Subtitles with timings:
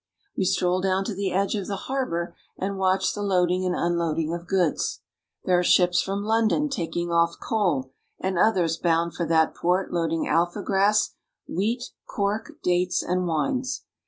[0.35, 4.33] We stroll down to the edge of the harbor and watch the loading and unloading
[4.33, 5.01] of goods.
[5.45, 10.27] There are ships from London taking off coal, and others bound for that port loading
[10.27, 11.13] alfa grass,
[11.47, 13.83] wheat, cork, dates, and wines.